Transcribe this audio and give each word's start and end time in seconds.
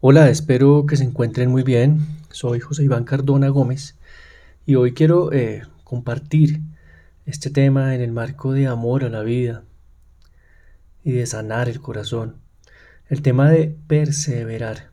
Hola, 0.00 0.30
espero 0.30 0.86
que 0.86 0.96
se 0.96 1.02
encuentren 1.02 1.50
muy 1.50 1.64
bien. 1.64 2.06
Soy 2.30 2.60
José 2.60 2.84
Iván 2.84 3.02
Cardona 3.02 3.48
Gómez 3.48 3.96
y 4.64 4.76
hoy 4.76 4.94
quiero 4.94 5.32
eh, 5.32 5.62
compartir 5.82 6.60
este 7.26 7.50
tema 7.50 7.96
en 7.96 8.00
el 8.00 8.12
marco 8.12 8.52
de 8.52 8.68
amor 8.68 9.02
a 9.02 9.08
la 9.08 9.22
vida 9.22 9.64
y 11.02 11.10
de 11.10 11.26
sanar 11.26 11.68
el 11.68 11.80
corazón. 11.80 12.36
El 13.08 13.22
tema 13.22 13.50
de 13.50 13.76
perseverar. 13.88 14.92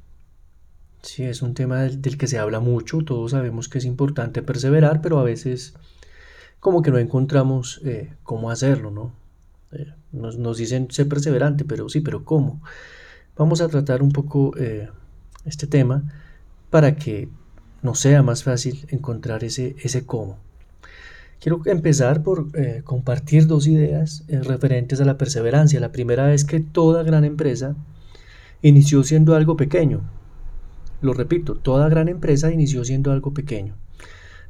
Sí, 1.04 1.22
es 1.22 1.44
un 1.44 1.54
tema 1.54 1.84
del, 1.84 2.18
que 2.18 2.26
se 2.26 2.40
habla 2.40 2.60
mucho, 2.60 3.04
todos 3.04 3.30
sabemos 3.30 3.70
que 3.70 3.78
es 3.78 3.86
importante 3.86 4.42
perseverar, 4.42 5.02
pero 5.04 5.20
a 5.20 5.24
veces 5.24 5.76
como 6.60 6.82
que 6.82 6.90
no 6.90 6.98
encontramos 6.98 7.80
eh, 7.86 8.12
cómo 8.24 8.50
hacerlo, 8.50 8.90
¿no? 8.90 9.14
Eh, 9.72 9.86
nos, 10.12 10.40
nos, 10.40 10.58
dicen 10.58 10.90
ser 10.90 11.08
perseverante, 11.08 11.64
pero 11.64 11.90
sí, 11.90 12.02
pero 12.02 12.26
¿cómo? 12.26 12.60
Vamos 13.38 13.60
a 13.60 13.68
tratar 13.68 14.02
un 14.02 14.14
poco 14.14 14.56
eh, 14.58 14.88
este 15.44 15.68
tema 15.68 16.04
para 16.70 16.96
que 16.96 17.28
nos 17.82 18.00
sea 18.00 18.24
más 18.24 18.44
fácil 18.44 18.86
encontrar 18.90 19.44
ese, 19.44 19.76
ese 19.84 20.06
cómo. 20.06 20.38
Quiero 21.42 21.62
empezar 21.66 22.24
por 22.24 22.48
eh, 22.54 22.82
compartir 22.86 23.46
dos 23.46 23.68
ideas 23.68 24.24
eh, 24.30 24.40
referentes 24.40 25.02
a 25.02 25.06
la 25.06 25.18
perseverancia. 25.18 25.82
La 25.82 25.92
primera 25.92 26.34
es 26.34 26.46
que 26.46 26.62
toda 26.62 27.04
gran 27.04 27.26
empresa 27.26 27.76
inició 28.62 29.04
siendo 29.04 29.36
algo 29.36 29.58
pequeño. 29.58 30.00
Lo 31.02 31.14
repito, 31.14 31.56
toda 31.56 31.90
gran 31.90 32.08
empresa 32.08 32.54
inició 32.54 32.86
siendo 32.86 33.12
algo 33.12 33.34
pequeño. 33.34 33.76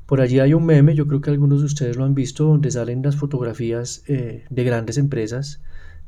Por 0.05 0.21
allí 0.21 0.39
hay 0.39 0.53
un 0.53 0.63
meme, 0.63 0.93
yo 0.93 1.07
creo 1.07 1.21
que 1.21 1.31
algunos 1.31 1.61
de 1.61 1.65
ustedes 1.65 1.97
lo 1.97 2.05
han 2.05 2.13
visto, 2.13 2.45
donde 2.45 2.69
salen 2.69 3.01
las 3.01 3.15
fotografías 3.15 4.03
de 4.05 4.63
grandes 4.63 4.99
empresas 4.99 5.61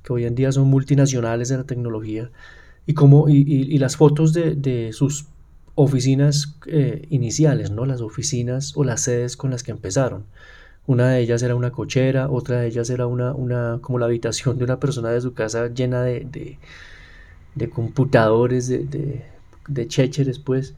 que 0.04 0.14
hoy 0.14 0.26
en 0.26 0.36
día 0.36 0.52
son 0.52 0.68
multinacionales 0.68 1.50
de 1.50 1.58
la 1.58 1.64
tecnología 1.64 2.30
y, 2.88 2.94
como, 2.94 3.28
y, 3.30 3.78
las 3.78 3.98
fotos 3.98 4.34
de, 4.34 4.90
sus 4.94 5.28
oficinas 5.76 6.56
eh, 6.66 7.06
iniciales, 7.10 7.70
¿no? 7.70 7.86
las 7.86 8.02
oficinas 8.02 8.76
o 8.76 8.84
las 8.86 9.02
sedes 9.02 9.36
con 9.38 9.52
las 9.52 9.62
que 9.62 9.72
empezaron. 9.72 10.26
Una 10.88 11.10
de 11.10 11.20
ellas 11.20 11.44
era 11.44 11.54
una 11.54 11.72
cochera, 11.72 12.30
otra 12.32 12.62
de 12.62 12.68
ellas 12.68 12.90
era 12.90 13.06
una, 13.06 13.34
una 13.34 13.80
como 13.82 14.00
la 14.00 14.06
habitación 14.06 14.58
de 14.58 14.64
una 14.64 14.80
persona 14.80 15.10
de 15.10 15.20
su 15.20 15.34
casa 15.34 15.68
llena 15.68 16.02
de, 16.02 16.58
de, 17.56 17.70
computadores, 17.70 18.70
de, 18.70 18.86
de, 18.86 19.26
de 19.68 19.88
chécheres, 19.88 20.40
pues. 20.40 20.74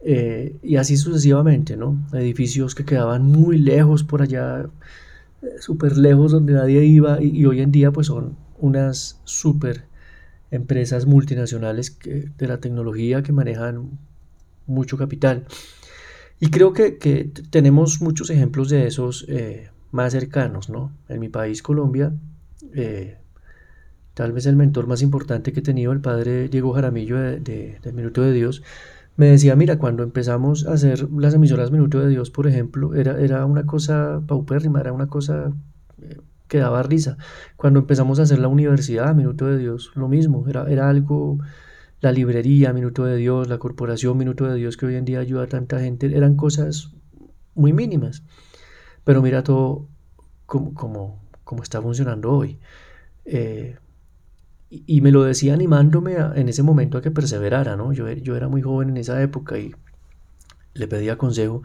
Eh, 0.00 0.56
y 0.62 0.76
así 0.76 0.96
sucesivamente, 0.96 1.76
¿no? 1.76 1.98
Edificios 2.14 2.74
que 2.74 2.86
quedaban 2.86 3.24
muy 3.24 3.58
lejos 3.58 4.02
por 4.02 4.22
allá, 4.22 4.66
eh, 5.42 5.46
súper 5.60 5.98
lejos 5.98 6.32
donde 6.32 6.54
nadie 6.54 6.82
iba, 6.84 7.22
y, 7.22 7.28
y, 7.38 7.44
hoy 7.44 7.60
en 7.60 7.70
día 7.72 7.92
pues 7.92 8.06
son 8.06 8.36
unas 8.58 9.20
súper 9.24 9.91
empresas 10.52 11.06
multinacionales 11.06 11.98
de 12.04 12.46
la 12.46 12.60
tecnología 12.60 13.22
que 13.24 13.32
manejan 13.32 13.98
mucho 14.66 14.96
capital. 14.96 15.46
Y 16.38 16.50
creo 16.50 16.72
que, 16.72 17.30
tenemos 17.50 18.00
muchos 18.00 18.30
ejemplos 18.30 18.68
de 18.68 18.86
esos 18.86 19.24
eh, 19.28 19.70
más 19.90 20.12
cercanos, 20.12 20.68
¿no? 20.68 20.92
En 21.08 21.20
mi 21.20 21.28
país, 21.28 21.62
Colombia, 21.62 22.12
eh, 22.74 23.16
tal 24.14 24.32
vez 24.32 24.46
el 24.46 24.56
mentor 24.56 24.86
más 24.86 25.02
importante 25.02 25.52
que 25.52 25.60
he 25.60 25.62
tenido, 25.62 25.92
el 25.92 26.00
padre 26.00 26.48
Diego 26.48 26.72
Jaramillo 26.72 27.16
de, 27.18 27.78
Minuto 27.94 28.22
de 28.22 28.32
Dios, 28.32 28.62
me 29.16 29.26
decía, 29.26 29.56
mira, 29.56 29.78
cuando 29.78 30.02
empezamos 30.02 30.66
a 30.66 30.72
hacer 30.72 31.08
las 31.12 31.34
emisoras 31.34 31.70
Minuto 31.70 32.00
de 32.00 32.08
Dios, 32.08 32.30
por 32.30 32.46
ejemplo, 32.46 32.94
era, 32.94 33.20
era 33.20 33.46
una 33.46 33.64
cosa 33.64 34.20
paupérrima, 34.26 34.80
era 34.80 34.92
una 34.92 35.06
cosa 35.06 35.52
eh, 36.02 36.18
que 36.52 36.58
daba 36.58 36.82
risa. 36.82 37.16
Cuando 37.56 37.80
empezamos 37.80 38.20
a 38.20 38.24
hacer 38.24 38.38
la 38.38 38.48
universidad, 38.48 39.14
Minuto 39.14 39.46
de 39.46 39.56
Dios, 39.56 39.90
lo 39.94 40.06
mismo, 40.06 40.46
era, 40.46 40.70
era 40.70 40.90
algo, 40.90 41.38
la 42.02 42.12
librería, 42.12 42.74
Minuto 42.74 43.06
de 43.06 43.16
Dios, 43.16 43.48
la 43.48 43.56
corporación, 43.56 44.18
Minuto 44.18 44.44
de 44.44 44.56
Dios, 44.56 44.76
que 44.76 44.84
hoy 44.84 44.96
en 44.96 45.06
día 45.06 45.20
ayuda 45.20 45.44
a 45.44 45.46
tanta 45.46 45.80
gente, 45.80 46.14
eran 46.14 46.36
cosas 46.36 46.92
muy 47.54 47.72
mínimas. 47.72 48.22
Pero 49.02 49.22
mira 49.22 49.42
todo 49.42 49.88
como, 50.44 50.74
como, 50.74 51.62
está 51.62 51.80
funcionando 51.80 52.30
hoy. 52.30 52.60
Eh, 53.24 53.78
y, 54.68 55.00
me 55.00 55.10
lo 55.10 55.22
decía 55.22 55.54
animándome 55.54 56.16
en 56.34 56.50
ese 56.50 56.62
momento 56.62 56.98
a 56.98 57.02
que 57.02 57.10
perseverara, 57.10 57.76
¿no? 57.76 57.94
Yo, 57.94 58.10
yo 58.10 58.36
era 58.36 58.48
muy 58.48 58.60
joven 58.60 58.90
en 58.90 58.98
esa 58.98 59.22
época 59.22 59.58
y 59.58 59.74
le 60.74 60.86
pedía 60.86 61.16
consejo. 61.16 61.62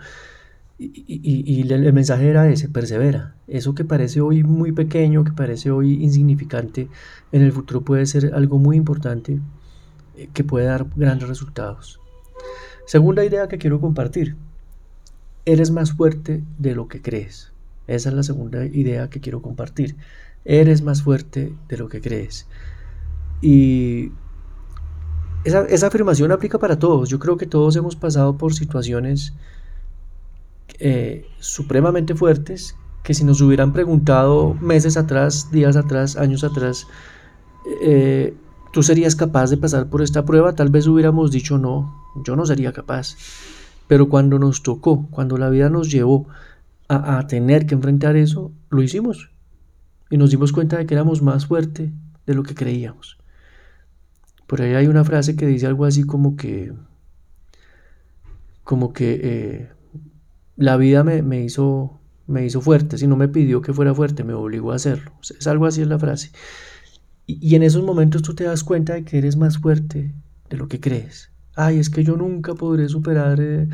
Y, 0.79 1.61
el, 1.71 1.91
mensaje 1.93 2.29
era 2.29 2.49
ese, 2.49 2.69
persevera. 2.69 3.35
Eso 3.47 3.73
que 3.73 3.83
parece 3.83 4.21
hoy 4.21 4.43
muy 4.43 4.71
pequeño, 4.71 5.23
que 5.23 5.31
parece 5.31 5.71
hoy 5.71 6.03
insignificante, 6.03 6.87
en 7.31 7.41
el 7.41 7.51
futuro 7.51 7.81
puede 7.81 8.05
ser 8.05 8.33
algo 8.35 8.59
muy 8.59 8.77
importante 8.77 9.39
eh, 10.15 10.29
que 10.33 10.43
puede 10.43 10.65
dar 10.67 10.85
grandes 10.95 11.27
resultados. 11.27 11.99
Segunda 12.85 13.25
idea 13.25 13.47
que 13.47 13.57
quiero 13.57 13.81
compartir. 13.81 14.35
Eres 15.45 15.71
más 15.71 15.93
fuerte 15.93 16.43
de 16.59 16.75
lo 16.75 16.87
que 16.87 17.01
crees. 17.01 17.51
Esa 17.87 18.09
es 18.09 18.15
la 18.15 18.23
segunda 18.23 18.65
idea 18.65 19.09
que 19.09 19.19
quiero 19.19 19.41
compartir. 19.41 19.95
Eres 20.45 20.83
más 20.83 21.01
fuerte 21.01 21.53
de 21.67 21.77
lo 21.77 21.89
que 21.89 22.01
crees. 22.01 22.47
Y 23.41 24.11
esa, 25.43 25.65
esa 25.65 25.87
afirmación 25.87 26.31
aplica 26.31 26.59
para 26.59 26.77
todos. 26.77 27.09
Yo 27.09 27.17
creo 27.17 27.37
que 27.37 27.47
todos 27.47 27.75
hemos 27.77 27.95
pasado 27.95 28.37
por 28.37 28.53
situaciones 28.53 29.33
eh, 30.79 31.25
supremamente 31.39 32.15
fuertes 32.15 32.75
que 33.03 33.13
si 33.13 33.23
nos 33.23 33.39
hubieran 33.41 33.71
preguntado 33.71 34.53
meses 34.55 34.97
atrás, 34.97 35.49
días 35.51 35.77
atrás, 35.77 36.17
años 36.17 36.43
atrás, 36.43 36.87
eh, 37.81 38.33
¿tú 38.73 38.83
serías 38.83 39.15
capaz 39.15 39.49
de 39.49 39.57
pasar 39.57 39.89
por 39.89 40.01
esta 40.01 40.25
prueba? 40.25 40.55
Tal 40.55 40.69
vez 40.69 40.87
hubiéramos 40.87 41.31
dicho 41.31 41.57
no, 41.57 41.95
yo 42.25 42.35
no 42.35 42.45
sería 42.45 42.73
capaz. 42.73 43.15
Pero 43.87 44.09
cuando 44.09 44.39
nos 44.39 44.61
tocó, 44.61 45.07
cuando 45.09 45.37
la 45.37 45.49
vida 45.49 45.69
nos 45.69 45.89
llevó 45.89 46.27
a, 46.89 47.25
tener 47.27 47.65
que 47.65 47.75
enfrentar 47.75 48.15
eso, 48.17 48.51
lo 48.69 48.81
hicimos. 48.81 49.29
Y 50.09 50.17
nos 50.17 50.31
dimos 50.31 50.51
cuenta 50.51 50.77
de 50.77 50.85
que 50.85 50.93
éramos 50.93 51.21
más 51.21 51.45
fuertes 51.45 51.91
de 52.25 52.33
lo 52.33 52.43
que 52.43 52.55
creíamos. 52.55 53.17
Por 54.47 54.61
ahí 54.61 54.73
hay 54.73 54.87
una 54.87 55.03
frase 55.03 55.35
que 55.35 55.45
dice 55.45 55.67
algo 55.67 55.85
así 55.85 56.03
como 56.03 56.35
que, 56.35 56.73
como 58.63 58.93
que 58.93 59.19
eh, 59.23 59.69
la 60.57 60.75
vida 60.75 61.03
me, 61.03 61.43
hizo, 61.43 61.99
me 62.25 62.45
hizo 62.45 62.61
fuerte, 62.61 62.97
si 62.97 63.07
no 63.07 63.15
me 63.15 63.27
pidió 63.27 63.61
que 63.61 63.73
fuera 63.73 63.93
fuerte, 63.93 64.23
me 64.23 64.33
obligó 64.33 64.71
a 64.71 64.75
hacerlo. 64.75 65.11
Es 65.21 65.45
algo 65.47 65.67
así 65.67 65.81
es 65.81 65.87
la 65.87 65.99
frase. 65.99 66.31
Y, 67.27 67.55
en 67.55 67.63
esos 67.63 67.83
momentos 67.83 68.23
tú 68.23 68.33
te 68.33 68.45
das 68.45 68.63
cuenta 68.63 68.93
de 68.93 69.03
que 69.03 69.19
eres 69.19 69.37
más 69.37 69.59
fuerte 69.59 70.13
de 70.49 70.57
lo 70.57 70.67
que 70.67 70.79
crees. 70.79 71.29
Ay, 71.55 71.77
es 71.77 71.89
que 71.89 72.03
yo 72.03 72.17
nunca 72.17 72.55
podré 72.55 72.89
superar, 72.89 73.39
eh, 73.39 73.67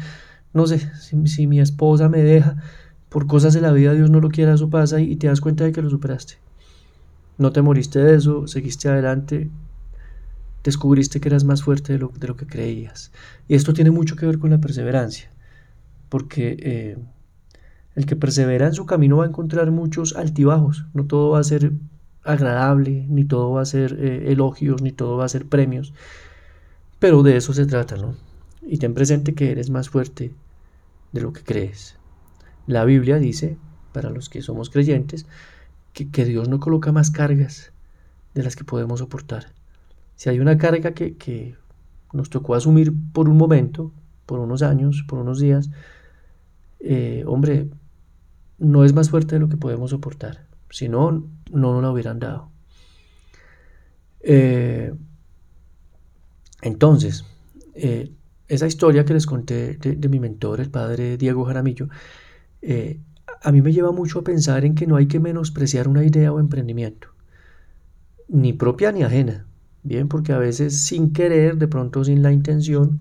no 0.53 0.67
sé, 0.67 0.81
si, 1.25 1.47
mi 1.47 1.59
esposa 1.61 2.09
me 2.09 2.21
deja, 2.21 2.57
por 3.09 3.27
cosas 3.27 3.53
de 3.53 3.61
la 3.61 3.71
vida 3.71 3.93
Dios 3.93 4.09
no 4.09 4.19
lo 4.19 4.29
quiera, 4.29 4.53
eso 4.53 4.69
pasa 4.69 4.99
y, 4.99 5.15
te 5.15 5.27
das 5.27 5.39
cuenta 5.39 5.63
de 5.63 5.71
que 5.71 5.81
lo 5.81 5.89
superaste. 5.89 6.35
No 7.37 7.51
te 7.51 7.61
moriste 7.61 7.99
de 7.99 8.15
eso, 8.15 8.47
seguiste 8.47 8.89
adelante, 8.89 9.49
descubriste 10.63 11.21
que 11.21 11.29
eras 11.29 11.43
más 11.45 11.63
fuerte 11.63 11.93
de 11.93 11.99
lo, 11.99 12.09
de 12.09 12.27
lo 12.27 12.35
que 12.35 12.45
creías. 12.45 13.11
Y 13.47 13.55
esto 13.55 13.73
tiene 13.73 13.91
mucho 13.91 14.15
que 14.15 14.25
ver 14.25 14.39
con 14.39 14.49
la 14.49 14.59
perseverancia 14.59 15.32
porque 16.13 16.57
eh, 16.59 16.97
el 17.95 18.05
que 18.05 18.15
persevera 18.15 18.67
en 18.67 18.75
su 18.75 18.85
camino 18.85 19.17
va 19.17 19.23
a 19.23 19.29
encontrar 19.29 19.71
muchos 19.71 20.15
altibajos, 20.15 20.85
no 20.93 21.07
todo 21.07 21.31
va 21.31 21.39
a 21.39 21.43
ser 21.43 21.71
agradable, 22.23 23.07
ni 23.09 23.25
todo 23.25 23.53
va 23.53 23.63
a 23.63 23.65
ser 23.65 23.97
eh, 23.99 24.31
elogios, 24.31 24.83
ni 24.83 24.91
todo 24.91 25.17
va 25.17 25.25
a 25.25 25.29
ser 25.29 25.47
premios, 25.47 25.91
pero 26.99 27.23
de 27.23 27.35
eso 27.35 27.51
se 27.51 27.65
trata, 27.65 27.97
¿no? 27.97 28.13
Y 28.61 28.77
ten 28.77 28.93
presente 28.93 29.33
que 29.33 29.49
eres 29.49 29.71
más 29.71 29.89
fuerte 29.89 30.35
de 31.13 31.21
lo 31.21 31.33
que 31.33 31.41
crees. 31.41 31.95
La 32.67 32.85
Biblia 32.85 33.17
dice, 33.17 33.57
para 33.91 34.11
los 34.11 34.29
que 34.29 34.43
somos 34.43 34.69
creyentes, 34.69 35.25
que, 35.93 36.25
Dios 36.25 36.47
no 36.47 36.59
coloca 36.59 36.91
más 36.91 37.09
cargas 37.09 37.73
de 38.35 38.43
las 38.43 38.55
que 38.55 38.65
podemos 38.65 38.99
soportar. 38.99 39.47
Si 40.15 40.29
hay 40.29 40.39
una 40.39 40.59
carga 40.59 40.91
que, 40.91 41.17
que 41.17 41.55
nos 42.11 42.29
tocó 42.29 42.53
asumir 42.53 42.93
por 43.13 43.27
un 43.27 43.37
momento, 43.37 43.91
por 44.27 44.37
unos 44.37 44.61
años, 44.61 45.03
por 45.07 45.17
unos 45.17 45.39
días, 45.39 45.71
eh, 46.83 47.23
hombre, 47.25 47.69
no 48.59 48.83
es 48.83 48.93
más 48.93 49.09
fuerte 49.09 49.35
de 49.35 49.39
lo 49.39 49.49
que 49.49 49.57
podemos 49.57 49.91
soportar. 49.91 50.45
Si 50.69 50.89
no, 50.89 51.11
no 51.51 51.73
nos 51.73 51.81
la 51.81 51.91
hubieran 51.91 52.19
dado. 52.19 52.51
Eh, 54.19 54.93
entonces, 56.61 57.25
eh, 57.73 58.11
esa 58.47 58.67
historia 58.67 59.05
que 59.05 59.13
les 59.13 59.25
conté 59.25 59.77
de, 59.77 60.09
mi 60.09 60.19
mentor, 60.19 60.59
el 60.59 60.69
padre 60.69 61.17
Diego 61.17 61.45
Jaramillo, 61.45 61.87
a 63.41 63.51
mí 63.51 63.61
me 63.61 63.73
lleva 63.73 63.91
mucho 63.91 64.19
a 64.19 64.23
pensar 64.23 64.65
en 64.65 64.75
que 64.75 64.87
no 64.87 64.95
hay 64.95 65.07
que 65.07 65.19
menospreciar 65.19 65.87
una 65.87 66.03
idea 66.03 66.31
o 66.31 66.39
emprendimiento, 66.39 67.09
ni 68.27 68.53
propia 68.53 68.91
ni 68.91 69.03
ajena, 69.03 69.45
bien, 69.83 70.07
porque 70.07 70.33
a 70.33 70.37
veces 70.37 70.83
sin 70.83 71.11
querer, 71.11 71.57
de 71.57 71.67
pronto 71.67 72.03
sin 72.03 72.23
la 72.23 72.31
intención, 72.31 72.99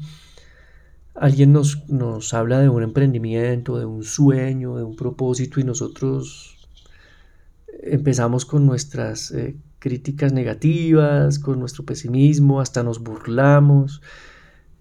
alguien 1.14 1.53
nos, 1.53 1.88
nos 1.88 2.32
habla 2.35 2.61
de 2.61 2.69
un 2.69 2.82
emprendimiento, 2.82 3.79
de 3.79 3.85
un 3.85 4.03
sueño, 4.03 4.76
de 4.76 4.85
un 4.85 4.97
propósito 4.97 5.61
y 5.61 5.64
nosotros 5.64 6.69
empezamos 7.82 8.44
con 8.44 8.64
nuestras 8.64 9.31
eh, 9.32 9.56
críticas 9.79 10.32
negativas, 10.32 11.38
con 11.38 11.59
nuestro 11.59 11.85
pesimismo, 11.85 12.61
hasta 12.61 12.82
nos 12.82 13.00
burlamos. 13.00 14.00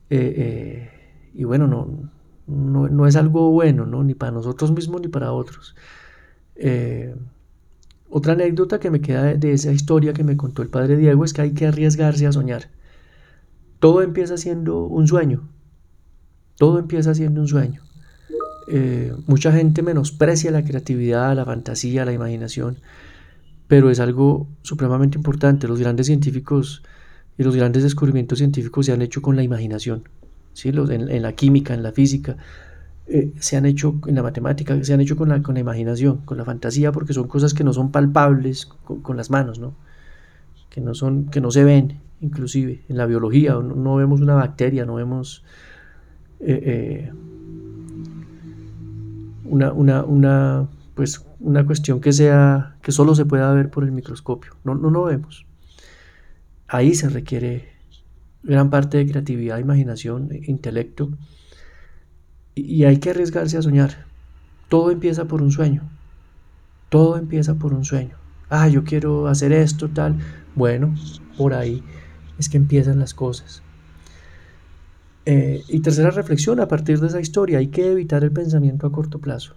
y 0.10 1.44
bueno, 1.44 1.68
no, 1.68 2.10
no, 2.48 3.08
es 3.08 3.16
algo 3.16 3.52
bueno, 3.52 3.86
¿no? 3.86 4.04
Ni 4.04 4.14
para 4.14 4.32
nosotros 4.32 4.72
mismos 4.72 5.02
ni 5.02 5.08
para 5.08 5.32
otros. 5.32 5.76
otra 8.10 8.34
anécdota 8.34 8.80
que 8.80 8.92
me 8.92 9.02
queda 9.02 9.34
de 9.34 9.54
esa 9.54 9.72
historia 9.72 10.14
que 10.14 10.24
me 10.24 10.38
contó 10.38 10.62
el 10.62 10.70
padre 10.70 10.98
Diego 10.98 11.26
es 11.26 11.34
que 11.34 11.42
hay 11.42 11.54
que 11.54 11.66
arriesgarse 11.68 12.28
a 12.28 12.32
soñar. 12.32 12.70
Todo 13.80 14.02
empieza 14.02 14.38
siendo 14.38 14.86
un 14.86 15.08
sueño. 15.08 15.50
Todo 16.62 16.78
empieza 16.78 17.16
siendo 17.16 17.42
un 17.42 17.48
sueño. 17.48 17.82
Eh, 18.68 19.12
mucha 19.26 19.52
gente 19.52 19.82
menosprecia 19.82 20.52
la 20.52 20.64
creatividad, 20.64 21.36
la 21.36 21.44
fantasía, 21.44 22.06
la 22.06 22.14
imaginación, 22.14 22.78
pero 23.68 23.90
es 23.90 24.00
algo 24.00 24.48
supremamente 24.62 25.18
importante. 25.18 25.68
Los 25.68 25.80
grandes 25.80 26.06
científicos 26.06 26.84
y 27.36 27.42
los 27.42 27.56
grandes 27.56 27.82
descubrimientos 27.82 28.38
científicos 28.38 28.86
se 28.86 28.92
han 28.92 29.02
hecho 29.02 29.24
con 29.24 29.36
la 29.36 29.42
imaginación, 29.42 30.08
¿sí? 30.54 30.70
en, 30.70 31.22
la 31.24 31.34
química, 31.34 31.74
en 31.74 31.82
la 31.82 31.94
física, 31.94 32.38
eh, 33.08 33.34
se 33.40 33.58
han 33.58 33.66
hecho 33.66 34.00
en 34.06 34.14
la 34.14 34.22
matemática, 34.22 34.84
se 34.84 34.94
han 34.94 35.02
hecho 35.02 35.18
con 35.18 35.30
la, 35.30 35.42
con 35.42 35.56
la 35.56 35.62
imaginación, 35.62 36.18
con 36.18 36.38
la 36.38 36.46
fantasía, 36.46 36.92
porque 36.92 37.14
son 37.14 37.28
cosas 37.28 37.56
que 37.56 37.64
no 37.64 37.74
son 37.74 37.92
palpables 37.92 38.68
con, 38.68 39.18
las 39.18 39.32
manos, 39.32 39.58
¿no? 39.58 39.74
Que, 40.70 40.80
no 40.80 40.94
son, 40.94 41.26
que 41.26 41.42
no 41.42 41.50
se 41.50 41.64
ven, 41.64 42.02
inclusive 42.20 42.84
en 42.88 42.98
la 42.98 43.08
biología, 43.08 43.54
no, 43.54 43.96
vemos 43.96 44.22
una 44.22 44.36
bacteria, 44.36 44.86
no 44.86 44.94
vemos... 44.94 45.44
Eh, 46.44 47.12
una, 49.46 49.74
una, 49.74 50.04
una, 50.04 50.68
pues, 50.96 51.26
una 51.40 51.66
cuestión 51.66 52.02
que 52.02 52.14
sea 52.14 52.76
que 52.82 52.92
solo 52.92 53.16
se 53.16 53.26
pueda 53.26 53.54
ver 53.54 53.70
por 53.70 53.84
el 53.84 53.92
microscopio. 53.92 54.56
No, 54.64 54.76
no 54.76 54.90
lo 54.90 55.04
vemos. 55.04 55.46
Ahí 56.68 56.96
se 56.96 57.10
requiere 57.10 57.72
gran 58.44 58.70
parte 58.70 58.98
de 58.98 59.08
creatividad, 59.08 59.60
imaginación, 59.60 60.30
intelecto. 60.44 61.10
Y, 62.56 62.84
hay 62.86 62.98
que 62.98 63.12
arriesgarse 63.12 63.58
a 63.58 63.62
soñar. 63.62 64.06
Todo 64.70 64.92
empieza 64.92 65.26
por 65.26 65.42
un 65.42 65.52
sueño. 65.52 65.84
Todo 66.90 67.18
empieza 67.18 67.56
por 67.56 67.74
un 67.74 67.86
sueño. 67.86 68.16
Ah, 68.50 68.68
yo 68.68 68.84
quiero 68.84 69.28
hacer 69.28 69.52
esto, 69.52 69.90
tal. 69.90 70.18
Bueno, 70.56 70.94
por 71.38 71.54
ahí 71.54 71.84
es 72.38 72.50
que 72.50 72.58
empiezan 72.58 73.00
las 73.00 73.14
cosas. 73.14 73.64
Eh, 75.26 75.64
y 75.68 75.82
tercera 75.82 76.10
reflexión, 76.10 76.60
a 76.60 76.68
partir 76.68 77.00
de 77.00 77.08
esa 77.08 77.20
historia 77.20 77.60
hay 77.60 77.68
que 77.68 77.92
evitar 77.92 78.24
el 78.24 78.32
pensamiento 78.32 78.88
a 78.88 78.92
corto 78.92 79.20
plazo. 79.20 79.56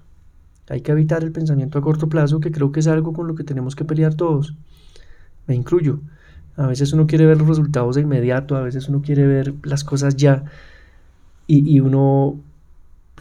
Hay 0.69 0.81
que 0.81 0.93
evitar 0.93 1.23
el 1.23 1.33
pensamiento 1.33 1.79
a 1.79 1.83
corto 1.83 2.09
plazo, 2.09 2.41
que 2.41 2.51
creo 2.51 2.73
que 2.73 2.81
es 2.81 2.87
algo 2.87 3.13
con 3.13 3.27
lo 3.27 3.35
que 3.35 3.45
tenemos 3.45 3.77
que 3.77 3.85
pelear 3.85 4.15
todos. 4.15 4.55
Me 5.47 5.55
incluyo. 5.55 6.01
A 6.57 6.67
veces 6.67 6.93
uno 6.93 7.07
quiere 7.07 7.27
ver 7.27 7.39
los 7.39 7.49
resultados 7.49 7.97
de 7.97 8.03
inmediato, 8.03 8.57
a 8.57 8.63
veces 8.63 8.89
uno 8.89 9.03
quiere 9.03 9.27
ver 9.27 9.55
las 9.65 9.85
cosas 9.85 10.17
ya 10.17 10.45
y, 11.47 11.81
uno 11.81 12.41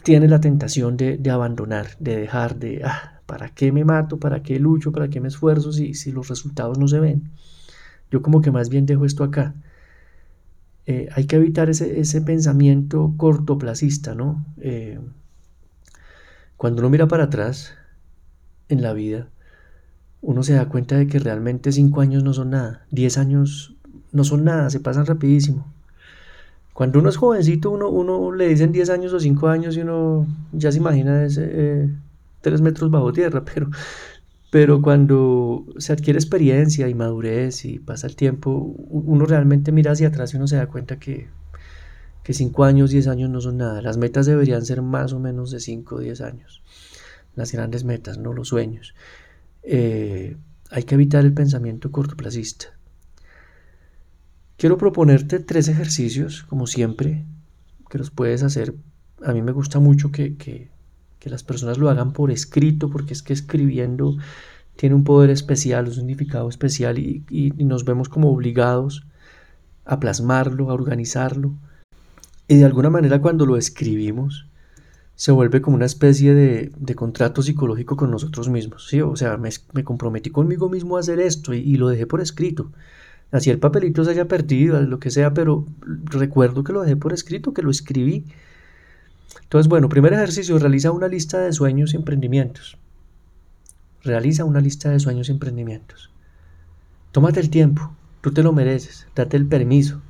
tiene 0.02 0.28
la 0.28 0.40
tentación 0.40 0.96
de, 0.96 1.18
abandonar, 1.30 1.88
de 1.98 2.16
dejar, 2.16 2.56
de, 2.56 2.82
ah, 2.84 3.20
¿para 3.26 3.50
qué 3.50 3.72
me 3.72 3.84
mato? 3.84 4.18
¿Para 4.18 4.42
qué 4.42 4.58
lucho? 4.58 4.92
¿Para 4.92 5.08
qué 5.08 5.20
me 5.20 5.28
esfuerzo 5.28 5.72
si, 5.72 5.94
si 5.94 6.12
los 6.12 6.28
resultados 6.28 6.78
no 6.78 6.88
se 6.88 7.00
ven? 7.00 7.30
Yo 8.10 8.22
como 8.22 8.40
que 8.40 8.50
más 8.50 8.68
bien 8.68 8.86
dejo 8.86 9.04
esto 9.04 9.24
acá. 9.24 9.54
Eh, 10.86 11.08
hay 11.12 11.24
que 11.24 11.36
evitar 11.36 11.70
ese, 11.70 12.20
pensamiento 12.20 13.14
cortoplacista, 13.16 14.14
¿no? 14.14 14.44
Eh, 14.60 15.00
cuando 16.56 16.80
uno 16.80 16.90
mira 16.90 17.08
para 17.08 17.24
atrás 17.24 17.74
en 18.68 18.82
la 18.82 18.92
vida, 18.92 19.28
uno 20.20 20.42
se 20.42 20.54
da 20.54 20.68
cuenta 20.68 20.96
de 20.96 21.06
que 21.06 21.18
realmente 21.18 21.72
cinco 21.72 22.00
años 22.00 22.22
no 22.22 22.34
son 22.34 22.50
nada, 22.50 22.86
diez 22.90 23.18
años 23.18 23.74
no 24.12 24.24
son 24.24 24.44
nada, 24.44 24.70
se 24.70 24.80
pasan 24.80 25.06
rapidísimo. 25.06 25.66
Cuando 26.72 26.98
uno 26.98 27.08
es 27.08 27.16
jovencito, 27.16 27.70
uno, 27.70 27.88
uno 27.88 28.32
le 28.32 28.48
dicen 28.48 28.72
diez 28.72 28.90
años 28.90 29.12
o 29.12 29.20
cinco 29.20 29.48
años 29.48 29.76
y 29.76 29.80
uno 29.80 30.26
ya 30.52 30.72
se 30.72 30.78
imagina 30.78 31.24
ese, 31.24 31.46
eh, 31.50 31.90
tres 32.40 32.60
metros 32.60 32.90
bajo 32.90 33.12
tierra, 33.12 33.44
pero 33.54 33.70
pero 34.54 34.80
cuando 34.80 35.66
se 35.78 35.92
adquiere 35.92 36.16
experiencia 36.16 36.88
y 36.88 36.94
madurez 36.94 37.64
y 37.64 37.80
pasa 37.80 38.06
el 38.06 38.14
tiempo, 38.14 38.52
uno 38.88 39.26
realmente 39.26 39.72
mira 39.72 39.90
hacia 39.90 40.06
atrás 40.06 40.32
y 40.32 40.36
uno 40.36 40.46
se 40.46 40.54
da 40.54 40.68
cuenta 40.68 41.00
que, 41.00 41.26
que 42.22 42.32
5 42.32 42.62
años, 42.62 42.90
10 42.92 43.08
años 43.08 43.30
no 43.30 43.40
son 43.40 43.56
nada. 43.56 43.82
Las 43.82 43.96
metas 43.96 44.26
deberían 44.26 44.64
ser 44.64 44.80
más 44.80 45.12
o 45.12 45.18
menos 45.18 45.50
de 45.50 45.58
5 45.58 45.96
o 45.96 45.98
10 45.98 46.20
años. 46.20 46.62
Las 47.34 47.50
grandes 47.50 47.82
metas, 47.82 48.18
no 48.18 48.32
los 48.32 48.46
sueños. 48.46 48.94
Eh, 49.64 50.36
hay 50.70 50.84
que 50.84 50.94
evitar 50.94 51.24
el 51.24 51.34
pensamiento 51.34 51.90
cortoplacista. 51.90 52.66
Quiero 54.56 54.78
proponerte 54.78 55.40
tres 55.40 55.66
ejercicios, 55.66 56.44
como 56.44 56.68
siempre, 56.68 57.24
que 57.90 57.98
los 57.98 58.12
puedes 58.12 58.44
hacer. 58.44 58.72
A 59.24 59.32
mí 59.32 59.42
me 59.42 59.50
gusta 59.50 59.80
mucho 59.80 60.12
que, 60.12 60.36
que 60.36 60.70
que 61.24 61.30
las 61.30 61.42
personas 61.42 61.78
lo 61.78 61.88
hagan 61.88 62.12
por 62.12 62.30
escrito, 62.30 62.90
porque 62.90 63.14
es 63.14 63.22
que 63.22 63.32
escribiendo 63.32 64.18
tiene 64.76 64.94
un 64.94 65.04
poder 65.04 65.30
especial, 65.30 65.86
un 65.86 65.94
significado 65.94 66.50
especial 66.50 66.98
y, 66.98 67.54
nos 67.56 67.86
vemos 67.86 68.10
como 68.10 68.30
obligados 68.30 69.06
a 69.86 69.98
plasmarlo, 70.00 70.68
a 70.68 70.74
organizarlo. 70.74 71.54
Y 72.46 72.56
de 72.56 72.66
alguna 72.66 72.90
manera 72.90 73.22
cuando 73.22 73.46
lo 73.46 73.56
escribimos, 73.56 74.48
se 75.14 75.32
vuelve 75.32 75.62
como 75.62 75.76
una 75.76 75.86
especie 75.86 76.34
de, 76.34 76.94
contrato 76.94 77.40
psicológico 77.40 77.96
con 77.96 78.10
nosotros 78.10 78.50
mismos. 78.50 78.86
¿sí? 78.86 79.00
O 79.00 79.16
sea, 79.16 79.38
me, 79.38 79.82
comprometí 79.82 80.28
conmigo 80.28 80.68
mismo 80.68 80.98
a 80.98 81.00
hacer 81.00 81.20
esto 81.20 81.54
y, 81.54 81.60
y, 81.60 81.76
lo 81.78 81.88
dejé 81.88 82.06
por 82.06 82.20
escrito. 82.20 82.70
Así 83.30 83.48
el 83.48 83.60
papelito 83.60 84.04
se 84.04 84.10
haya 84.10 84.28
perdido, 84.28 84.78
lo 84.82 84.98
que 84.98 85.10
sea, 85.10 85.32
pero 85.32 85.64
recuerdo 86.04 86.64
que 86.64 86.74
lo 86.74 86.82
dejé 86.82 86.96
por 86.96 87.14
escrito, 87.14 87.54
que 87.54 87.62
lo 87.62 87.70
escribí 87.70 88.26
entonces, 89.42 89.68
bueno, 89.68 89.88
primer 89.88 90.12
ejercicio, 90.12 90.58
realiza 90.58 90.90
una 90.90 91.08
lista 91.08 91.38
de 91.38 91.52
sueños 91.52 91.94
y 91.94 91.96
emprendimientos. 91.96 92.76
Realiza 94.02 94.44
una 94.44 94.60
lista 94.60 94.90
de 94.90 95.00
sueños 95.00 95.28
y 95.28 95.32
emprendimientos. 95.32 96.10
Tómate 97.12 97.40
el 97.40 97.50
tiempo, 97.50 97.94
tú 98.20 98.32
te 98.32 98.42
lo 98.42 98.52
mereces, 98.52 99.06
date 99.14 99.36
el 99.36 99.46
permiso. 99.46 100.02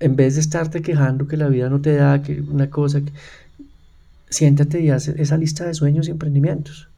En 0.00 0.16
vez 0.16 0.34
de 0.34 0.40
estarte 0.40 0.82
quejando 0.82 1.26
que 1.26 1.36
la 1.36 1.48
vida 1.48 1.70
no 1.70 1.80
te 1.80 1.94
da, 1.94 2.22
que 2.22 2.40
una 2.40 2.68
cosa, 2.68 3.00
siéntate 4.28 4.80
y 4.80 4.90
haz 4.90 5.08
esa 5.08 5.36
lista 5.38 5.64
de 5.64 5.74
sueños 5.74 6.08
y 6.08 6.10
emprendimientos. 6.10 6.90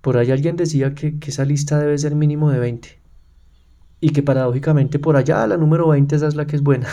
Por 0.00 0.16
ahí 0.16 0.30
alguien 0.30 0.56
decía 0.56 0.94
que, 0.94 1.18
que 1.18 1.30
esa 1.30 1.44
lista 1.44 1.78
debe 1.78 1.96
ser 1.98 2.14
mínimo 2.14 2.50
de 2.50 2.58
20. 2.58 3.00
Y 4.00 4.10
que 4.10 4.22
paradójicamente 4.22 4.98
por 4.98 5.16
allá 5.16 5.46
la 5.46 5.56
número 5.56 5.88
20 5.88 6.14
esa 6.14 6.28
es 6.28 6.34
la 6.34 6.46
que 6.46 6.56
es 6.56 6.62
buena. 6.62 6.88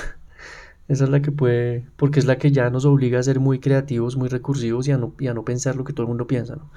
Esa 0.90 1.04
es 1.04 1.10
la 1.12 1.22
que 1.22 1.32
puede, 1.32 1.86
porque 1.98 2.20
es 2.20 2.26
la 2.26 2.40
que 2.40 2.52
ya 2.52 2.70
nos 2.72 2.84
obliga 2.84 3.20
a 3.20 3.24
ser 3.24 3.40
muy 3.40 3.60
creativos, 3.60 4.18
muy 4.18 4.28
recursivos 4.28 4.88
y 4.88 4.92
a 4.92 4.98
no, 4.98 5.14
no 5.20 5.46
pensar 5.46 5.76
lo 5.76 5.84
que 5.84 5.94
todo 5.94 6.04
el 6.04 6.10
mundo 6.10 6.26
piensa, 6.26 6.56
¿no? 6.56 6.70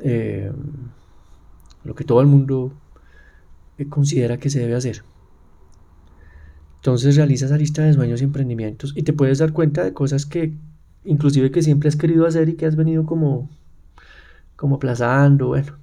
Eh, 0.00 0.52
lo 1.84 1.94
que 1.94 2.04
todo 2.04 2.20
el 2.20 2.28
mundo 2.28 2.72
eh, 3.76 3.88
considera 3.88 4.38
que 4.38 4.50
se 4.50 4.60
debe 4.60 4.76
hacer. 4.76 5.02
Entonces 6.76 7.16
realiza 7.16 7.46
esa 7.46 7.56
lista 7.56 7.82
de 7.82 7.92
sueños 7.92 8.20
y 8.20 8.24
emprendimientos 8.24 8.92
y 8.94 9.02
te 9.02 9.12
puedes 9.12 9.38
dar 9.38 9.52
cuenta 9.52 9.82
de 9.82 9.92
cosas 9.92 10.26
que 10.26 10.52
inclusive 11.04 11.50
que 11.50 11.62
siempre 11.62 11.88
has 11.88 11.96
querido 11.96 12.26
hacer 12.26 12.48
y 12.48 12.54
que 12.54 12.66
has 12.66 12.76
venido 12.76 13.04
como, 13.04 13.50
como 14.54 14.76
aplazando, 14.76 15.48
bueno. 15.48 15.76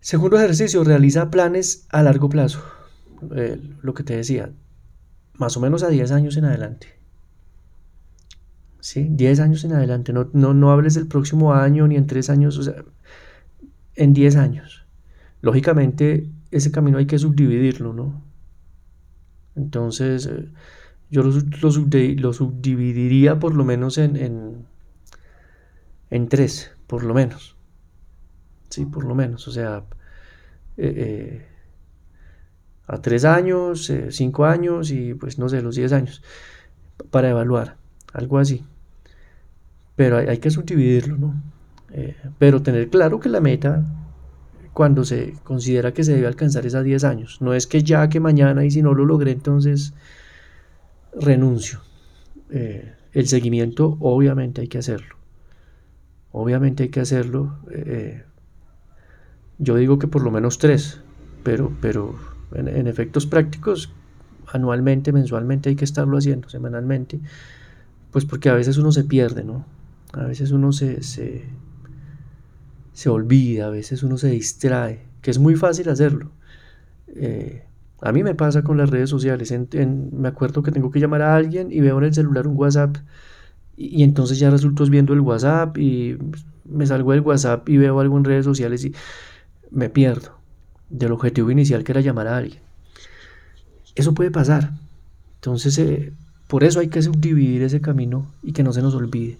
Segundo 0.00 0.36
ejercicio, 0.36 0.84
realiza 0.84 1.30
planes 1.30 1.86
a 1.90 2.02
largo 2.02 2.28
plazo. 2.28 2.62
Eh, 3.34 3.58
lo 3.82 3.94
que 3.94 4.02
te 4.02 4.16
decía, 4.16 4.50
más 5.36 5.56
o 5.56 5.60
menos 5.60 5.82
a 5.82 5.88
10 5.88 6.12
años 6.12 6.36
en 6.36 6.44
adelante. 6.44 6.88
¿Sí? 8.80 9.08
10 9.10 9.40
años 9.40 9.64
en 9.64 9.72
adelante. 9.72 10.12
No, 10.12 10.28
no, 10.32 10.70
hables 10.70 10.94
del 10.94 11.06
próximo 11.06 11.54
año 11.54 11.86
ni 11.88 11.96
en 11.96 12.06
3 12.06 12.30
años, 12.30 12.58
o 12.58 12.62
sea, 12.62 12.84
en 13.96 14.12
10 14.12 14.36
años. 14.36 14.86
Lógicamente, 15.40 16.28
ese 16.50 16.70
camino 16.70 16.98
hay 16.98 17.06
que 17.06 17.18
subdividirlo, 17.18 17.92
¿no? 17.92 18.22
Entonces, 19.56 20.26
eh, 20.26 20.48
yo 21.10 21.22
lo, 21.22 21.30
lo, 21.30 22.32
subdividiría 22.32 23.38
por 23.38 23.54
lo 23.54 23.64
menos 23.64 23.98
en, 23.98 24.16
en, 24.16 24.66
en, 26.10 26.28
tres, 26.28 26.72
por 26.86 27.04
lo 27.04 27.14
menos. 27.14 27.56
Sí, 28.68 28.84
por 28.84 29.04
lo 29.04 29.14
menos. 29.14 29.46
O 29.46 29.52
sea, 29.52 29.84
eh, 30.76 30.94
eh 30.96 31.53
a 32.86 33.00
tres 33.00 33.24
años, 33.24 33.88
eh, 33.90 34.08
cinco 34.10 34.44
años 34.44 34.90
y 34.90 35.14
pues 35.14 35.38
no 35.38 35.48
sé, 35.48 35.62
los 35.62 35.76
diez 35.76 35.92
años 35.92 36.22
para 37.10 37.30
evaluar, 37.30 37.76
algo 38.12 38.38
así. 38.38 38.64
Pero 39.96 40.18
hay, 40.18 40.38
que 40.38 40.50
subdividirlo, 40.50 41.16
¿no? 41.16 41.42
Eh, 41.92 42.16
pero 42.38 42.62
tener 42.62 42.88
claro 42.88 43.20
que 43.20 43.28
la 43.28 43.40
meta, 43.40 43.84
cuando 44.72 45.04
se 45.04 45.34
considera 45.44 45.92
que 45.92 46.02
se 46.02 46.14
debe 46.14 46.26
alcanzar 46.26 46.66
es 46.66 46.74
a 46.74 46.82
10 46.82 47.04
años. 47.04 47.40
No 47.40 47.54
es 47.54 47.68
que 47.68 47.84
ya 47.84 48.08
que 48.08 48.18
mañana 48.18 48.64
y 48.64 48.72
si 48.72 48.82
no 48.82 48.92
lo 48.92 49.04
logré, 49.04 49.30
entonces 49.30 49.94
renuncio. 51.18 51.80
Eh, 52.50 52.92
el 53.12 53.28
seguimiento 53.28 53.96
obviamente 54.00 54.62
hay 54.62 54.68
que 54.68 54.78
hacerlo. 54.78 55.16
Obviamente 56.32 56.84
hay 56.84 56.88
que 56.88 57.00
hacerlo. 57.00 57.56
yo 59.58 59.76
digo 59.76 60.00
que 60.00 60.08
por 60.08 60.22
lo 60.22 60.32
menos 60.32 60.58
tres, 60.58 61.00
pero, 61.44 61.70
pero 61.80 62.16
en, 62.54 62.86
efectos 62.86 63.26
prácticos 63.26 63.92
anualmente, 64.52 65.12
mensualmente 65.12 65.68
hay 65.70 65.76
que 65.76 65.84
estarlo 65.84 66.16
haciendo, 66.16 66.48
semanalmente, 66.48 67.20
pues 68.10 68.24
porque 68.24 68.48
a 68.48 68.54
veces 68.54 68.78
uno 68.78 68.92
se 68.92 69.04
pierde, 69.04 69.44
¿no? 69.44 69.64
A 70.12 70.24
veces 70.24 70.52
uno 70.52 70.72
se, 70.72 71.02
se, 71.02 71.44
olvida, 73.08 73.66
a 73.66 73.70
veces 73.70 74.02
uno 74.02 74.16
se 74.16 74.30
distrae, 74.30 75.00
que 75.22 75.30
es 75.30 75.38
muy 75.38 75.56
fácil 75.56 75.88
hacerlo. 75.88 76.30
Eh, 77.08 77.64
a 78.00 78.12
mí 78.12 78.22
me 78.22 78.34
pasa 78.34 78.62
con 78.62 78.76
las 78.76 78.90
redes 78.90 79.10
sociales, 79.10 79.52
me 80.12 80.28
acuerdo 80.28 80.62
que 80.62 80.70
tengo 80.70 80.90
que 80.90 81.00
llamar 81.00 81.22
a 81.22 81.34
alguien 81.34 81.72
y 81.72 81.80
veo 81.80 81.98
en 81.98 82.04
el 82.04 82.14
celular 82.14 82.46
un 82.46 82.56
WhatsApp 82.56 82.98
y, 83.76 84.00
y 84.00 84.02
entonces 84.04 84.38
ya 84.38 84.50
resulto 84.50 84.84
viendo 84.86 85.14
el 85.14 85.20
WhatsApp 85.20 85.78
y 85.78 86.18
me 86.64 86.86
salgo 86.86 87.12
del 87.12 87.22
WhatsApp 87.22 87.68
y 87.68 87.78
veo 87.78 87.98
algo 87.98 88.16
en 88.18 88.24
redes 88.24 88.44
sociales 88.44 88.84
y 88.84 88.94
me 89.70 89.88
pierdo 89.88 90.43
del 90.94 91.10
objetivo 91.10 91.50
inicial 91.50 91.82
que 91.82 91.92
era 91.92 92.00
llamar 92.00 92.28
a 92.28 92.36
alguien. 92.36 92.60
Eso 93.96 94.14
puede 94.14 94.30
pasar. 94.30 94.72
Entonces, 95.36 95.76
eh, 95.78 96.12
por 96.46 96.62
eso 96.62 96.80
hay 96.80 96.88
que 96.88 97.02
subdividir 97.02 97.62
ese 97.62 97.80
camino 97.80 98.26
y 98.42 98.52
que 98.52 98.62
no 98.62 98.72
se 98.72 98.80
nos 98.80 98.94
olvide. 98.94 99.38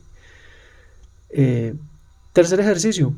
Eh, 1.30 1.74
tercer 2.32 2.58
ejercicio. 2.58 3.14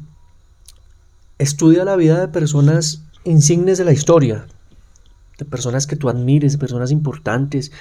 Estudia 1.39 1.85
la 1.85 1.97
vida 1.97 2.21
de 2.21 2.29
personas 2.29 3.03
insignes 3.25 3.79
de 3.79 3.85
la 3.85 3.93
historia, 3.93 4.47
de 5.39 5.45
personas 5.47 5.87
que 5.87 5.97
tú 5.97 6.11
admires, 6.11 6.57
personas 6.59 6.91
importantes. 6.91 7.73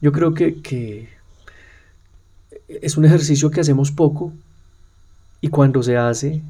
Yo 0.00 0.10
creo 0.10 0.34
que, 0.34 0.60
que 0.60 1.08
es 2.68 2.96
un 2.96 3.04
ejercicio 3.04 3.50
que 3.50 3.60
hacemos 3.60 3.92
poco 3.92 4.32
y 5.40 5.48
cuando 5.48 5.82
se 5.82 5.96
hace 5.96 6.42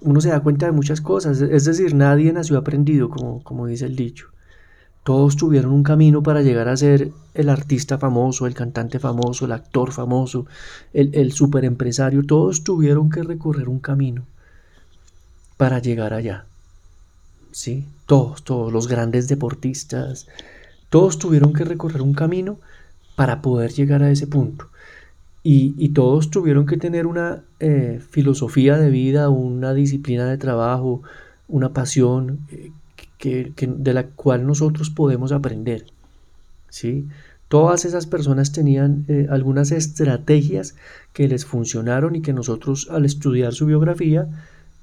uno 0.00 0.20
se 0.20 0.30
da 0.30 0.40
cuenta 0.40 0.66
de 0.66 0.72
muchas 0.72 1.00
cosas, 1.00 1.40
es 1.40 1.64
decir, 1.64 1.94
nadie 1.94 2.32
nació 2.32 2.58
aprendido, 2.58 3.10
como, 3.10 3.42
como 3.42 3.66
dice 3.66 3.86
el 3.86 3.96
dicho. 3.96 4.28
Todos 5.04 5.36
tuvieron 5.36 5.72
un 5.72 5.82
camino 5.82 6.22
para 6.22 6.42
llegar 6.42 6.68
a 6.68 6.76
ser 6.76 7.12
el 7.34 7.48
artista 7.48 7.98
famoso, 7.98 8.46
el 8.46 8.54
cantante 8.54 8.98
famoso, 8.98 9.46
el 9.46 9.52
actor 9.52 9.92
famoso, 9.92 10.46
el, 10.92 11.14
el 11.14 11.32
superempresario. 11.32 12.26
Todos 12.26 12.62
tuvieron 12.62 13.08
que 13.08 13.22
recorrer 13.22 13.68
un 13.68 13.78
camino 13.78 14.26
para 15.56 15.78
llegar 15.78 16.12
allá. 16.12 16.44
¿Sí? 17.52 17.86
Todos, 18.06 18.42
todos, 18.44 18.72
los 18.72 18.86
grandes 18.86 19.28
deportistas, 19.28 20.26
todos 20.90 21.18
tuvieron 21.18 21.52
que 21.52 21.64
recorrer 21.64 22.02
un 22.02 22.14
camino 22.14 22.58
para 23.16 23.42
poder 23.42 23.72
llegar 23.72 24.02
a 24.02 24.10
ese 24.10 24.26
punto. 24.26 24.68
Y, 25.50 25.88
todos 25.94 26.28
tuvieron 26.28 26.66
que 26.66 26.76
tener 26.76 27.06
una 27.06 27.42
eh, 27.58 28.02
filosofía 28.10 28.76
de 28.76 28.90
vida, 28.90 29.30
una 29.30 29.72
disciplina 29.72 30.26
de 30.26 30.36
trabajo, 30.36 31.00
una 31.48 31.72
pasión 31.72 32.40
eh, 32.50 32.70
que, 33.16 33.54
de 33.58 33.94
la 33.94 34.08
cual 34.08 34.46
nosotros 34.46 34.90
podemos 34.90 35.32
aprender. 35.32 35.86
¿sí? 36.68 37.08
Todas 37.48 37.86
esas 37.86 38.04
personas 38.04 38.52
tenían 38.52 39.06
eh, 39.08 39.26
algunas 39.30 39.72
estrategias 39.72 40.74
que 41.14 41.28
les 41.28 41.46
funcionaron 41.46 42.14
y 42.14 42.20
que 42.20 42.34
nosotros 42.34 42.88
al 42.90 43.06
estudiar 43.06 43.54
su 43.54 43.64
biografía 43.64 44.28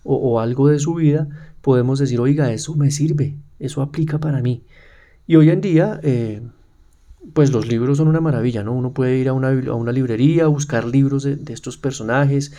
o, 0.03 0.39
algo 0.39 0.67
de 0.69 0.79
su 0.79 0.95
vida 0.95 1.27
podemos 1.61 1.99
decir, 1.99 2.19
oiga, 2.19 2.51
eso 2.51 2.73
me 2.73 2.89
sirve, 2.89 3.35
eso 3.59 3.83
aplica 3.83 4.17
para 4.17 4.41
mí. 4.41 4.63
Y 5.27 5.35
hoy 5.35 5.51
en 5.51 5.61
día 5.61 6.01
pues 7.33 7.51
los 7.51 7.67
libros 7.67 7.97
son 7.97 8.07
una 8.07 8.21
maravilla, 8.21 8.63
¿no? 8.63 8.73
Uno 8.73 8.91
puede 8.91 9.17
ir 9.17 9.29
a 9.29 9.33
una, 9.33 9.49
a 9.49 9.73
una 9.73 9.91
librería, 9.91 10.47
buscar 10.47 10.85
libros 10.85 11.23
de, 11.23 11.53
estos 11.53 11.77
personajes, 11.77 12.53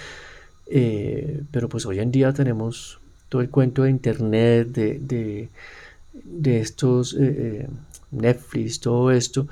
eh, 0.66 1.42
pero 1.50 1.68
pues 1.68 1.86
hoy 1.86 2.00
en 2.00 2.10
día 2.10 2.32
tenemos 2.32 2.98
todo 3.28 3.42
el 3.42 3.50
cuento 3.50 3.82
de 3.84 3.90
internet, 3.90 4.68
de, 4.68 5.48
de, 6.24 6.60
estos 6.60 7.14
eh, 7.14 7.18
eh, 7.20 7.68
Netflix, 8.10 8.80
todo 8.80 9.10
esto, 9.10 9.46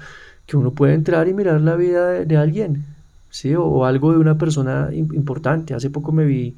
que 0.46 0.56
uno 0.56 0.72
puede 0.72 0.94
entrar 0.94 1.28
y 1.28 1.34
mirar 1.34 1.60
la 1.60 1.76
vida 1.76 2.24
de, 2.24 2.36
alguien, 2.36 2.84
¿sí? 3.30 3.54
O, 3.54 3.84
algo 3.84 4.12
de 4.12 4.18
una 4.18 4.38
persona 4.38 4.90
importante. 4.92 5.74
Hace 5.74 5.90
poco 5.90 6.12
me 6.12 6.24
vi 6.24 6.56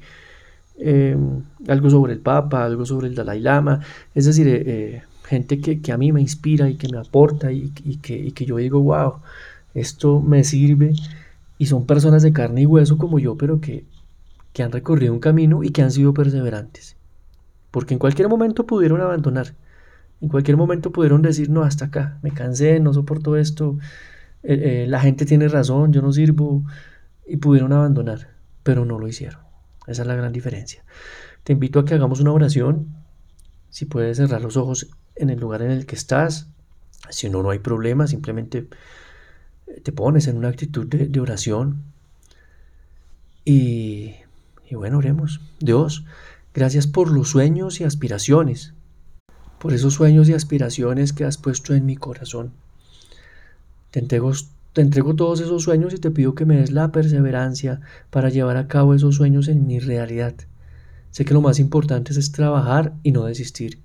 algo 1.67 1.89
sobre 1.89 2.13
el 2.13 2.19
Papa, 2.19 2.63
algo 2.63 2.85
sobre 2.85 3.07
el 3.07 3.15
Dalai 3.15 3.39
Lama, 3.39 3.81
es 4.13 4.25
decir, 4.25 5.01
gente 5.27 5.59
que, 5.59 5.91
a 5.91 5.97
mí 5.97 6.11
me 6.11 6.21
inspira 6.21 6.69
y 6.69 6.75
que 6.75 6.87
me 6.89 6.97
aporta 6.97 7.51
y, 7.51 7.69
que, 8.01 8.31
que, 8.31 8.45
yo 8.45 8.57
digo, 8.57 8.81
wow, 8.81 9.15
esto 9.73 10.21
me 10.21 10.43
sirve. 10.43 10.93
Y 11.57 11.65
son 11.67 11.85
personas 11.85 12.23
de 12.23 12.33
carne 12.33 12.61
y 12.61 12.65
hueso 12.65 12.97
como 12.97 13.19
yo, 13.19 13.35
pero 13.35 13.59
que, 13.59 13.85
que 14.53 14.63
han 14.63 14.71
recorrido 14.71 15.13
un 15.13 15.19
camino 15.19 15.63
y 15.63 15.69
que 15.69 15.81
han 15.81 15.91
sido 15.91 16.13
perseverantes. 16.13 16.95
Porque 17.71 17.93
en 17.93 17.99
cualquier 17.99 18.29
momento 18.29 18.65
pudieron 18.65 19.01
abandonar. 19.01 19.53
En 20.21 20.29
cualquier 20.29 20.57
momento 20.57 20.91
pudieron 20.91 21.21
decir, 21.21 21.49
no, 21.49 21.63
hasta 21.63 21.85
acá, 21.85 22.17
me 22.23 22.31
cansé, 22.31 22.79
no 22.79 22.93
soporto 22.93 23.37
esto, 23.37 23.77
eh, 24.43 24.83
eh, 24.83 24.85
la 24.87 24.99
gente 24.99 25.25
tiene 25.25 25.47
razón, 25.47 25.93
yo 25.93 26.01
no 26.01 26.11
sirvo, 26.11 26.63
y 27.27 27.37
pudieron 27.37 27.73
abandonar, 27.73 28.29
pero 28.63 28.85
no 28.85 28.97
lo 28.97 29.07
hicieron. 29.07 29.41
Esa 29.85 30.01
es 30.03 30.07
la 30.07 30.15
gran 30.15 30.31
diferencia. 30.31 30.83
Te 31.43 31.53
invito 31.53 31.79
a 31.79 31.85
que 31.85 31.93
hagamos 31.93 32.19
una 32.19 32.31
oración. 32.31 32.87
Si 33.69 33.85
puedes 33.85 34.17
cerrar 34.17 34.41
los 34.41 34.57
ojos 34.57 34.89
en 35.19 35.29
el 35.29 35.39
lugar 35.39 35.61
en 35.61 35.71
el 35.71 35.85
que 35.85 35.95
estás. 35.95 36.47
Si 37.09 37.29
no, 37.29 37.43
no 37.43 37.49
hay 37.49 37.59
problema, 37.59 38.07
simplemente 38.07 38.67
eh, 39.67 39.81
te 39.81 39.91
pones 39.91 40.27
en 40.27 40.37
una 40.37 40.49
actitud 40.49 40.87
de, 40.87 41.19
oración. 41.19 41.83
Y, 43.45 44.15
y 44.69 44.75
bueno, 44.75 44.97
oremos. 44.97 45.41
Dios, 45.59 46.05
gracias 46.53 46.87
por 46.87 47.11
los 47.11 47.29
sueños 47.29 47.79
y 47.79 47.83
aspiraciones, 47.83 48.73
por 49.59 49.73
esos 49.73 49.93
sueños 49.93 50.27
y 50.29 50.33
aspiraciones 50.33 51.13
que 51.13 51.23
has 51.23 51.37
puesto 51.37 51.73
en 51.73 51.85
mi 51.85 51.95
corazón. 51.95 52.51
Te 53.91 53.99
entrego, 53.99 54.31
te 54.73 54.81
entrego 54.81 55.15
todos 55.15 55.39
esos 55.39 55.63
sueños 55.63 55.93
y 55.93 55.97
te 55.97 56.11
pido 56.11 56.35
que 56.35 56.45
me 56.45 56.57
des 56.57 56.71
la 56.71 56.91
perseverancia 56.91 57.79
para 58.09 58.29
llevar 58.29 58.57
a 58.57 58.67
cabo 58.67 58.93
esos 58.93 59.15
sueños 59.15 59.47
en 59.47 59.65
mi 59.65 59.79
realidad. 59.79 60.35
Sé 61.11 61.25
que 61.25 61.33
lo 61.33 61.41
más 61.41 61.59
importante 61.59 62.11
es 62.11 62.31
trabajar 62.31 62.93
y 63.01 63.11
no 63.11 63.25
desistir. 63.25 63.79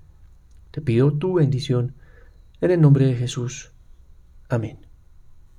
Te 0.73 0.81
pido 0.81 1.13
tu 1.13 1.35
bendición 1.35 1.93
en 2.59 2.71
el 2.71 2.81
nombre 2.81 3.05
de 3.05 3.13
Jesús. 3.13 3.73
Amén. 4.49 4.87